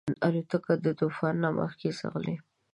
الوتکه 0.27 0.73
د 0.85 0.87
طوفان 0.99 1.35
نه 1.43 1.49
مخکې 1.59 1.89
ځغلي. 1.99 2.35